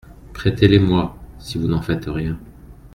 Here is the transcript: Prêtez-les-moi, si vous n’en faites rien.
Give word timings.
Prêtez-les-moi, 0.33 1.15
si 1.37 1.59
vous 1.59 1.67
n’en 1.67 1.83
faites 1.83 2.05
rien. 2.07 2.35